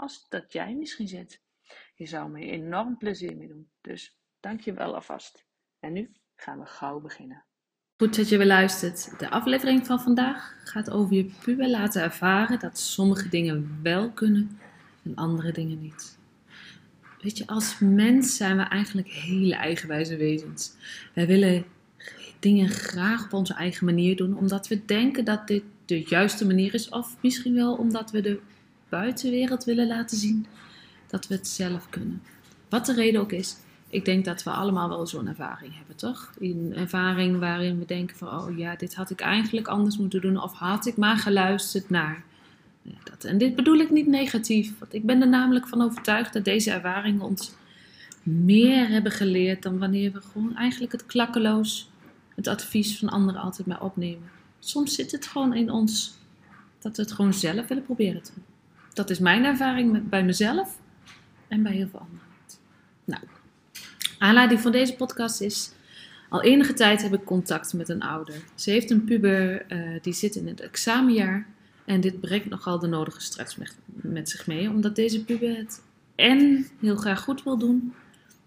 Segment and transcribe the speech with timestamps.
[0.00, 1.40] als dat jij misschien zit.
[1.94, 3.70] Je zou me enorm plezier mee doen.
[3.80, 5.44] Dus dank je wel alvast.
[5.78, 7.44] En nu gaan we gauw beginnen.
[7.96, 9.18] Goed dat je weer luistert.
[9.18, 14.58] De aflevering van vandaag gaat over je puber laten ervaren dat sommige dingen wel kunnen
[15.04, 16.18] en andere dingen niet.
[17.20, 20.76] Weet je, als mens zijn we eigenlijk hele eigenwijze wezens.
[21.14, 21.64] Wij willen
[22.38, 26.74] dingen graag op onze eigen manier doen, omdat we denken dat dit de juiste manier
[26.74, 28.40] is, of misschien wel omdat we de
[28.90, 30.46] buitenwereld willen laten zien
[31.06, 32.22] dat we het zelf kunnen.
[32.68, 33.56] Wat de reden ook is,
[33.88, 36.32] ik denk dat we allemaal wel zo'n ervaring hebben, toch?
[36.38, 40.42] Een ervaring waarin we denken van, oh ja, dit had ik eigenlijk anders moeten doen,
[40.42, 42.24] of had ik maar geluisterd naar.
[43.04, 43.24] dat.
[43.24, 46.70] En dit bedoel ik niet negatief, want ik ben er namelijk van overtuigd dat deze
[46.70, 47.52] ervaringen ons
[48.22, 51.90] meer hebben geleerd dan wanneer we gewoon eigenlijk het klakkeloos,
[52.34, 54.30] het advies van anderen altijd maar opnemen.
[54.58, 56.14] Soms zit het gewoon in ons
[56.78, 58.44] dat we het gewoon zelf willen proberen te doen.
[59.00, 60.78] Dat is mijn ervaring bij mezelf
[61.48, 62.26] en bij heel veel anderen.
[63.04, 63.22] Nou,
[64.18, 65.72] Aanleiding van deze podcast is.
[66.28, 68.34] Al enige tijd heb ik contact met een ouder.
[68.54, 71.46] Ze heeft een puber uh, die zit in het examenjaar.
[71.84, 75.82] En dit brengt nogal de nodige stress met, met zich mee, omdat deze puber het
[76.14, 77.94] en heel graag goed wil doen,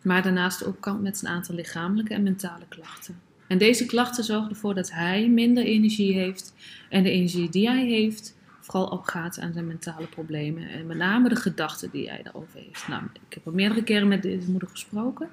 [0.02, 3.20] maar daarnaast ook kampt met een aantal lichamelijke en mentale klachten.
[3.48, 6.54] En deze klachten zorgen ervoor dat hij minder energie heeft
[6.90, 11.30] en de energie die hij heeft vooral opgaat aan zijn mentale problemen en met name
[11.30, 12.88] de gedachten die hij daarover heeft.
[12.88, 15.30] Nou, ik heb al meerdere keren met deze moeder gesproken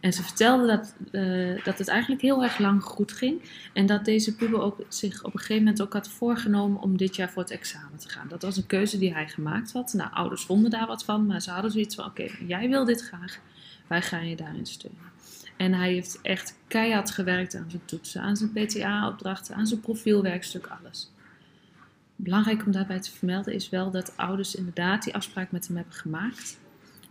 [0.00, 3.42] en ze vertelde dat, uh, dat het eigenlijk heel erg lang goed ging.
[3.72, 7.16] En dat deze puber ook zich op een gegeven moment ook had voorgenomen om dit
[7.16, 8.28] jaar voor het examen te gaan.
[8.28, 9.92] Dat was een keuze die hij gemaakt had.
[9.92, 13.02] Nou, ouders vonden daar wat van, maar ze hadden zoiets van: oké, jij wil dit
[13.02, 13.38] graag,
[13.86, 15.14] wij gaan je daarin steunen.
[15.56, 20.66] En hij heeft echt keihard gewerkt aan zijn toetsen, aan zijn PTA-opdrachten, aan zijn profielwerkstuk,
[20.80, 21.10] alles.
[22.16, 25.94] Belangrijk om daarbij te vermelden is wel dat ouders inderdaad die afspraak met hem hebben
[25.94, 26.58] gemaakt.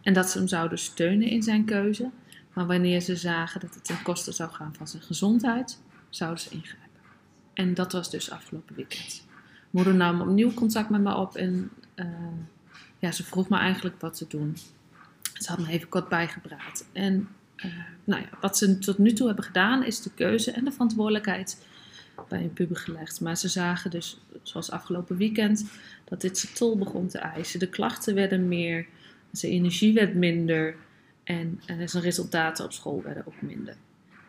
[0.01, 2.09] En dat ze hem zouden steunen in zijn keuze.
[2.53, 6.49] Maar wanneer ze zagen dat het ten koste zou gaan van zijn gezondheid, zouden ze
[6.49, 7.01] ingrijpen.
[7.53, 9.25] En dat was dus afgelopen weekend.
[9.69, 12.05] Moeder nam opnieuw contact met me op en uh,
[12.99, 14.57] ja, ze vroeg me eigenlijk wat te doen.
[15.33, 16.85] Ze had me even kort bijgepraat.
[16.91, 17.27] En
[17.65, 17.73] uh,
[18.03, 21.65] nou ja, wat ze tot nu toe hebben gedaan is de keuze en de verantwoordelijkheid
[22.29, 23.21] bij een puber gelegd.
[23.21, 25.65] Maar ze zagen dus, zoals afgelopen weekend,
[26.03, 27.59] dat dit zijn tol begon te eisen.
[27.59, 28.85] De klachten werden meer,
[29.31, 30.75] zijn energie werd minder.
[31.23, 33.75] En, en zijn resultaten op school werden ook minder.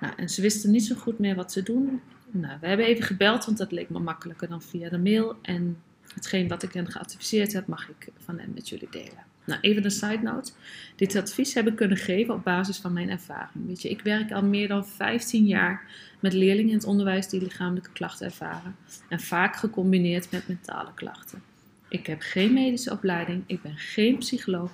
[0.00, 2.00] Nou, en ze wisten niet zo goed meer wat ze doen.
[2.30, 5.36] Nou, we hebben even gebeld, want dat leek me makkelijker dan via de mail.
[5.42, 5.76] En
[6.14, 9.24] hetgeen wat ik hen geadviseerd heb, mag ik van hen met jullie delen.
[9.46, 10.52] Nou, even een side note.
[10.96, 13.66] Dit advies heb ik kunnen geven op basis van mijn ervaring.
[13.66, 15.82] Weet je, ik werk al meer dan 15 jaar
[16.20, 18.76] met leerlingen in het onderwijs die lichamelijke klachten ervaren.
[19.08, 21.42] En vaak gecombineerd met mentale klachten.
[21.88, 24.70] Ik heb geen medische opleiding, ik ben geen psycholoog,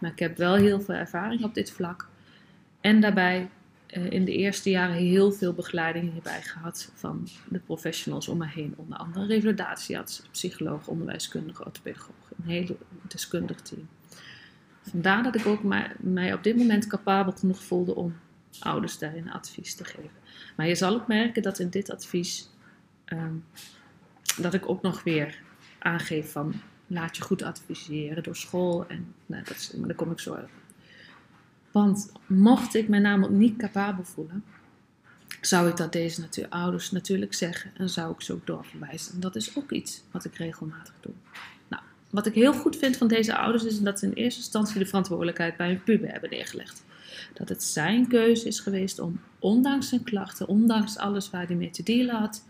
[0.00, 2.08] maar ik heb wel heel veel ervaring op dit vlak.
[2.80, 3.48] En daarbij
[3.96, 8.46] uh, in de eerste jaren heel veel begeleiding hierbij gehad van de professionals om me
[8.46, 8.74] heen.
[8.76, 12.30] Onder andere revalidatiearts, psycholoog, onderwijskundige, orthopedagoog.
[12.38, 13.88] Een heel deskundig team.
[14.90, 15.62] Vandaar dat ik ook
[15.98, 18.16] mij, op dit moment capabel genoeg voelde om
[18.58, 20.22] ouders daarin advies te geven.
[20.56, 22.50] Maar je zal ook merken dat in dit advies
[23.06, 23.44] um,
[24.36, 25.42] dat ik ook nog weer
[25.78, 26.54] aangeef van
[26.86, 28.86] laat je goed adviseren door school.
[28.86, 30.50] En nou, dat, maar daar kom ik zo op.
[31.70, 34.44] Want mocht ik mij namelijk niet capabel voelen,
[35.40, 39.14] zou ik dat deze natuur, ouders natuurlijk zeggen en zou ik ze ook doorverwijzen.
[39.14, 41.12] En dat is ook iets wat ik regelmatig doe.
[42.14, 44.86] Wat ik heel goed vind van deze ouders is dat ze in eerste instantie de
[44.86, 46.84] verantwoordelijkheid bij hun puber hebben neergelegd.
[47.32, 51.70] Dat het zijn keuze is geweest om, ondanks zijn klachten, ondanks alles waar hij mee
[51.70, 52.44] te dealen had,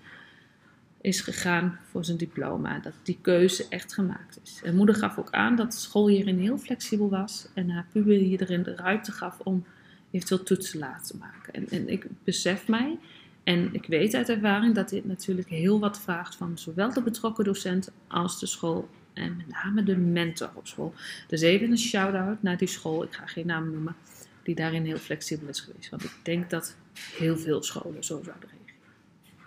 [1.01, 2.79] is gegaan voor zijn diploma.
[2.79, 4.61] Dat die keuze echt gemaakt is.
[4.65, 7.47] En moeder gaf ook aan dat de school hierin heel flexibel was.
[7.55, 9.65] En haar puber hierin de ruimte gaf om
[10.11, 11.53] eventueel toetsen laten maken.
[11.53, 12.99] En, en ik besef mij
[13.45, 17.45] en ik weet uit ervaring dat dit natuurlijk heel wat vraagt van zowel de betrokken
[17.45, 18.89] docent als de school.
[19.15, 20.95] En met name de mentor op school.
[21.29, 23.97] Dus even een shout-out naar die school, ik ga geen naam noemen,
[24.43, 25.91] die daarin heel flexibel is geweest.
[25.91, 28.83] Want ik denk dat heel veel scholen zo zouden regelen.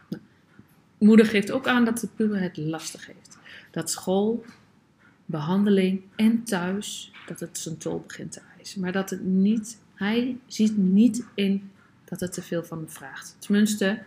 [0.09, 0.21] Nou,
[0.97, 3.37] moeder geeft ook aan dat de puber het lastig heeft.
[3.71, 4.45] Dat school,
[5.25, 8.81] behandeling en thuis, dat het zijn tol begint te eisen.
[8.81, 11.71] Maar dat het niet, hij ziet niet in
[12.05, 13.35] dat het te veel van hem vraagt.
[13.39, 14.03] Tenminste,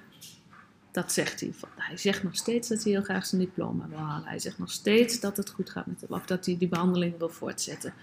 [0.90, 1.52] dat zegt hij.
[1.76, 4.28] Hij zegt nog steeds dat hij heel graag zijn diploma wil halen.
[4.28, 6.10] Hij zegt nog steeds dat het goed gaat met hem.
[6.10, 7.94] Of dat hij die behandeling wil voortzetten.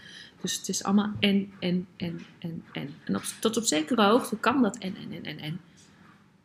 [0.41, 2.93] Dus het is allemaal en, en, en, en, en.
[3.03, 5.59] En op, tot op zekere hoogte kan dat en, en, en, en, en.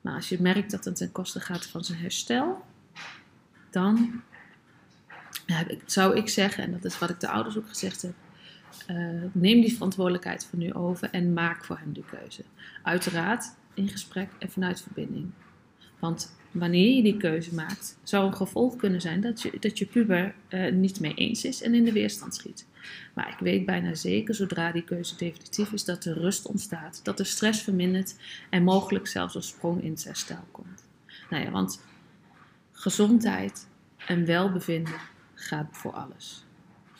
[0.00, 2.64] Maar als je merkt dat het ten koste gaat van zijn herstel,
[3.70, 4.22] dan
[5.84, 8.14] zou ik zeggen, en dat is wat ik de ouders ook gezegd heb,
[8.90, 12.44] uh, neem die verantwoordelijkheid van nu over en maak voor hem de keuze.
[12.82, 13.44] Uiteraard
[13.74, 15.30] in gesprek en vanuit verbinding.
[16.02, 19.87] Want wanneer je die keuze maakt, zou een gevolg kunnen zijn dat je, dat je
[19.87, 22.66] puber uh, niet mee eens is en in de weerstand schiet.
[23.14, 27.16] Maar ik weet bijna zeker, zodra die keuze definitief is, dat er rust ontstaat, dat
[27.16, 28.16] de stress vermindert
[28.50, 30.84] en mogelijk zelfs een sprong in het herstel komt.
[31.31, 31.81] Nou ja, want
[32.72, 33.66] gezondheid
[34.06, 35.00] en welbevinden
[35.34, 36.44] gaat voor alles.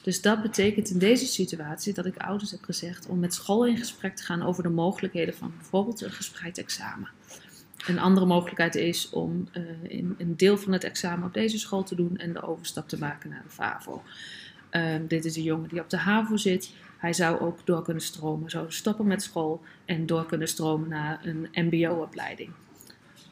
[0.03, 3.77] Dus dat betekent in deze situatie dat ik ouders heb gezegd om met school in
[3.77, 7.09] gesprek te gaan over de mogelijkheden van bijvoorbeeld een gespreid examen.
[7.87, 11.83] Een andere mogelijkheid is om uh, in, een deel van het examen op deze school
[11.83, 14.03] te doen en de overstap te maken naar de FAVO.
[14.71, 16.73] Uh, dit is een jongen die op de HAVO zit.
[16.99, 21.21] Hij zou ook door kunnen stromen, zou stoppen met school en door kunnen stromen naar
[21.27, 22.51] een MBO-opleiding.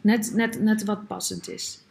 [0.00, 1.84] Net, net, net wat passend is.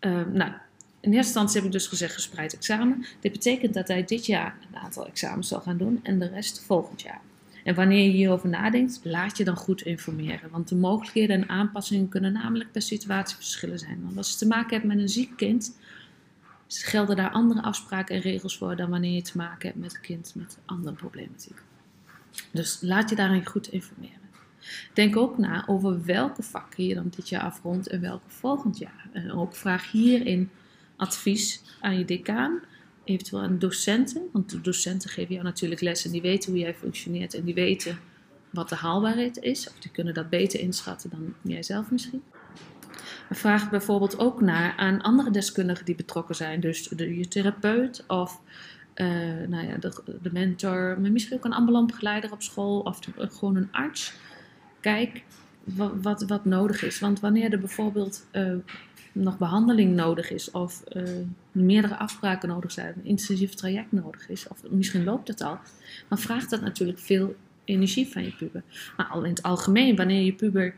[0.00, 0.52] Uh, nou,
[1.00, 3.04] in eerste instantie heb ik dus gezegd gespreid examen.
[3.20, 6.60] Dit betekent dat hij dit jaar een aantal examens zal gaan doen en de rest
[6.60, 7.20] volgend jaar.
[7.64, 10.50] En wanneer je hierover nadenkt, laat je dan goed informeren.
[10.50, 14.00] Want de mogelijkheden en aanpassingen kunnen namelijk per situatie verschillen zijn.
[14.04, 15.78] Want als je te maken hebt met een ziek kind,
[16.66, 20.00] gelden daar andere afspraken en regels voor dan wanneer je te maken hebt met een
[20.00, 21.62] kind met andere problematiek.
[22.52, 24.18] Dus laat je daarin goed informeren.
[24.92, 29.08] Denk ook na over welke vakken je dan dit jaar afrondt en welke volgend jaar.
[29.12, 30.50] En ook vraag hierin
[30.96, 32.60] advies aan je decaan,
[33.10, 34.22] eventueel aan docenten.
[34.32, 37.54] Want de docenten geven jou natuurlijk les en die weten hoe jij functioneert en die
[37.54, 37.98] weten
[38.50, 39.68] wat de haalbaarheid is.
[39.68, 42.22] Of die kunnen dat beter inschatten dan jij zelf misschien.
[43.30, 46.60] Vraag bijvoorbeeld ook naar aan andere deskundigen die betrokken zijn.
[46.60, 48.40] Dus de, je therapeut of
[48.94, 49.06] uh,
[49.48, 53.56] nou ja, de, de, mentor, maar misschien ook een ambulant begeleider op school of gewoon
[53.56, 54.12] een arts.
[54.80, 55.22] Kijk
[55.64, 56.98] wat, wat, nodig is.
[56.98, 58.54] Want wanneer er bijvoorbeeld uh,
[59.12, 61.02] nog behandeling nodig is of uh,
[61.52, 65.58] meerdere afspraken nodig zijn, een intensief traject nodig is, of misschien loopt het al,
[66.08, 67.34] dan vraagt dat natuurlijk veel
[67.64, 68.62] energie van je puber.
[68.96, 70.74] Maar al in het algemeen, wanneer je puber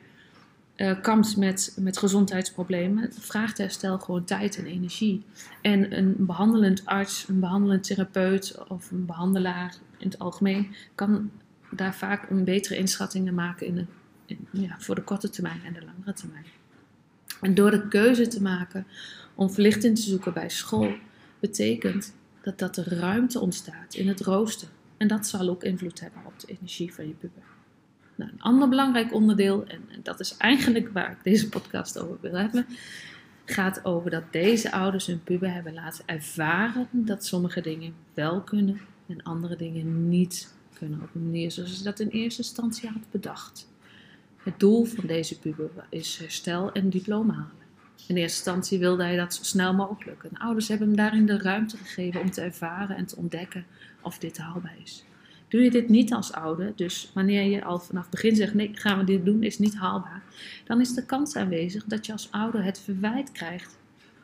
[0.76, 5.22] uh, kampt met, met gezondheidsproblemen, vraagt herstel gewoon tijd en energie.
[5.60, 11.30] En een behandelend arts, een behandelend therapeut of een behandelaar in het algemeen kan
[11.70, 13.84] daar vaak een betere inschattingen maken in de,
[14.26, 16.44] in, ja, voor de korte termijn en de langere termijn.
[17.42, 18.86] En door de keuze te maken
[19.34, 20.94] om verlichting te zoeken bij school,
[21.40, 24.68] betekent dat dat er ruimte ontstaat in het rooster.
[24.96, 27.42] En dat zal ook invloed hebben op de energie van je puber.
[28.14, 32.34] Nou, een ander belangrijk onderdeel, en, dat is eigenlijk waar ik deze podcast over wil
[32.34, 32.66] hebben,
[33.44, 38.80] gaat over dat deze ouders hun puber hebben laten ervaren dat sommige dingen wel kunnen
[39.06, 43.10] en andere dingen niet kunnen op een manier zoals ze dat in eerste instantie had
[43.10, 43.71] bedacht.
[44.42, 47.62] Het doel van deze puber is herstel en diploma halen.
[48.06, 50.24] In eerste instantie wilde hij dat zo snel mogelijk.
[50.24, 53.66] En ouders hebben hem daarin de ruimte gegeven om te ervaren en te ontdekken
[54.00, 55.04] of dit haalbaar is.
[55.48, 58.98] Doe je dit niet als ouder, dus wanneer je al vanaf begin zegt: nee, gaan
[58.98, 60.22] we dit doen, is niet haalbaar,
[60.64, 63.78] dan is de kans aanwezig dat je als ouder het verwijt krijgt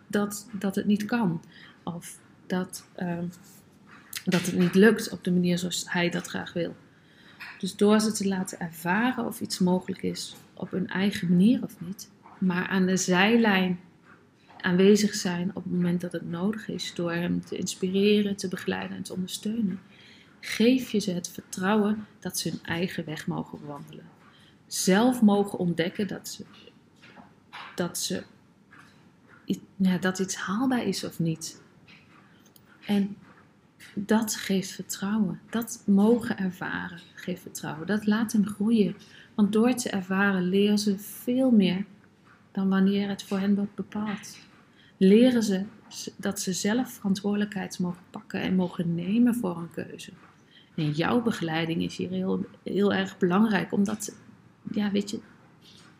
[0.06, 1.42] dat, dat het niet kan.
[1.82, 3.18] Of dat, uh,
[4.24, 6.76] dat het niet lukt op de manier zoals hij dat graag wil.
[7.58, 11.80] Dus door ze te laten ervaren of iets mogelijk is op hun eigen manier of
[11.80, 13.80] niet, maar aan de zijlijn
[14.60, 18.96] aanwezig zijn op het moment dat het nodig is, door hem te inspireren, te begeleiden
[18.96, 19.80] en te ondersteunen,
[20.40, 24.08] geef je ze het vertrouwen dat ze hun eigen weg mogen wandelen.
[24.66, 26.44] Zelf mogen ontdekken dat ze,
[27.74, 28.22] dat ze
[29.76, 31.60] ja, dat iets haalbaar is of niet.
[32.86, 33.16] En
[34.06, 35.40] dat geeft vertrouwen.
[35.50, 37.86] Dat mogen ervaren geeft vertrouwen.
[37.86, 38.96] Dat laat hem groeien.
[39.34, 41.84] Want door te ervaren leren ze veel meer
[42.52, 44.38] dan wanneer het voor hen wordt bepaald.
[44.96, 45.64] leren ze
[46.16, 50.10] dat ze zelf verantwoordelijkheid mogen pakken en mogen nemen voor een keuze.
[50.74, 54.14] En jouw begeleiding is hier heel, heel erg belangrijk, omdat,
[54.72, 55.20] ja, weet je,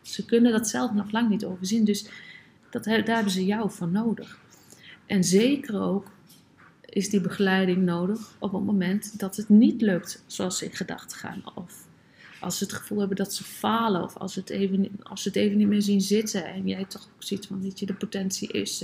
[0.01, 1.85] ze kunnen dat zelf nog lang niet overzien.
[1.85, 2.09] Dus
[2.69, 4.39] dat, daar hebben ze jou voor nodig.
[5.05, 6.11] En zeker ook
[6.99, 11.17] is die begeleiding nodig op het moment dat het niet lukt zoals ze in gedachten
[11.17, 11.41] gaan.
[11.55, 11.87] Of
[12.39, 14.03] als ze het gevoel hebben dat ze falen.
[14.03, 16.45] Of als ze het even, als ze het even niet meer zien zitten.
[16.45, 18.83] En jij toch ook ziet van dat je de potentie is.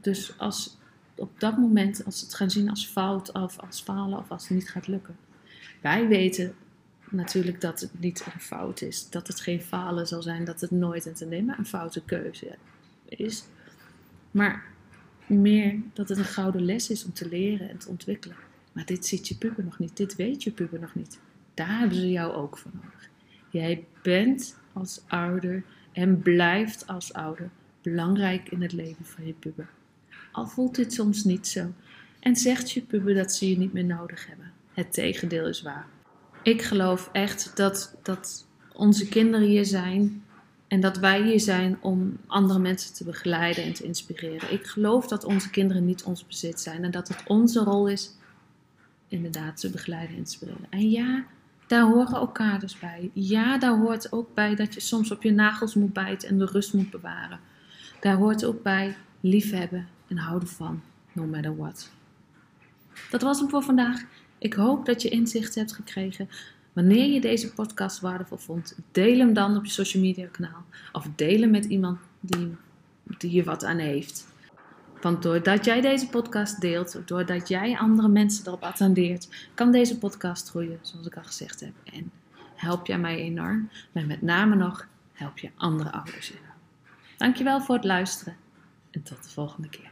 [0.00, 0.76] Dus als
[1.14, 4.48] op dat moment, als ze het gaan zien als fout of als falen of als
[4.48, 5.16] het niet gaat lukken.
[5.80, 6.54] Wij weten
[7.10, 9.10] natuurlijk dat het niet een fout is.
[9.10, 10.44] Dat het geen falen zal zijn.
[10.44, 12.56] Dat het nooit en te nemen een foute keuze
[13.04, 13.44] is.
[14.30, 14.76] Maar
[15.28, 18.36] meer dat het een gouden les is om te leren en te ontwikkelen.
[18.72, 19.96] Maar dit ziet je puber nog niet.
[19.96, 21.18] Dit weet je puber nog niet.
[21.54, 23.08] Daar hebben ze jou ook voor nodig.
[23.50, 27.50] Jij bent als ouder en blijft als ouder
[27.82, 29.68] belangrijk in het leven van je puber.
[30.32, 31.72] Al voelt dit soms niet zo
[32.20, 34.52] en zegt je puber dat ze je niet meer nodig hebben.
[34.74, 35.86] Het tegendeel is waar.
[36.42, 40.22] Ik geloof echt dat, dat onze kinderen hier zijn
[40.68, 44.52] en dat wij hier zijn om andere mensen te begeleiden en te inspireren.
[44.52, 48.16] Ik geloof dat onze kinderen niet ons bezit zijn en dat het onze rol is
[49.08, 50.66] inderdaad te begeleiden en inspireren.
[50.70, 51.24] En ja,
[51.66, 53.10] daar horen ook kaders bij.
[53.12, 56.46] Ja, daar hoort ook bij dat je soms op je nagels moet bijten en de
[56.46, 57.40] rust moet bewaren.
[58.00, 60.82] Daar hoort ook bij liefhebben en houden van,
[61.12, 61.90] no matter what.
[63.10, 64.04] Dat was hem voor vandaag.
[64.38, 66.28] Ik hoop dat je inzicht hebt gekregen.
[66.78, 70.64] Wanneer je deze podcast waardevol vond, deel hem dan op je social media kanaal.
[70.92, 72.56] Of deel hem met iemand die,
[73.18, 74.26] die je wat aan heeft.
[75.00, 80.50] Want doordat jij deze podcast deelt, doordat jij andere mensen erop attendeert, kan deze podcast
[80.50, 81.72] groeien, zoals ik al gezegd heb.
[81.92, 82.10] En
[82.54, 86.58] help jij mij enorm, maar met name nog help je andere ouders enorm.
[87.16, 88.36] Dankjewel voor het luisteren
[88.90, 89.90] en tot de volgende keer.